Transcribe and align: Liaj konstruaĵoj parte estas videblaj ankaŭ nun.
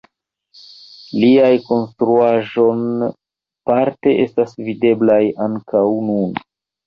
Liaj 1.23 1.51
konstruaĵoj 1.65 2.71
parte 3.71 4.15
estas 4.23 4.57
videblaj 4.69 5.21
ankaŭ 5.47 5.85
nun. 6.09 6.35